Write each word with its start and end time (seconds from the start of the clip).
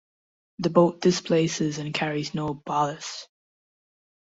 The 0.57 0.71
boat 0.71 0.99
displaces 0.99 1.77
and 1.77 1.93
carries 1.93 2.33
no 2.33 2.55
ballast. 2.55 3.27